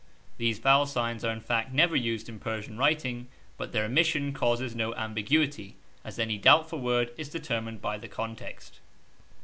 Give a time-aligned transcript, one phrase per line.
[0.39, 4.73] These vowel signs are in fact never used in Persian writing, but their omission causes
[4.73, 8.79] no ambiguity, as any doubtful word is determined by the context.